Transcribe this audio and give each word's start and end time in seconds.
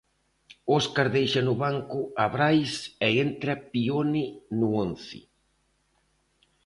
Óscar 0.77 1.05
deixa 1.17 1.41
no 1.47 1.53
banco 1.63 1.99
a 2.23 2.25
Brais 2.35 2.73
e 3.07 3.09
entra 3.25 3.53
Pione 3.71 4.25
no 4.57 4.67
once. 4.85 5.19